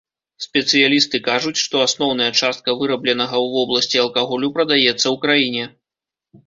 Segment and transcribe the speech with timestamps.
[0.45, 5.63] Спецыялісты кажуць, што асноўная частка вырабленага ў вобласці алкаголю прадаецца ў краіне.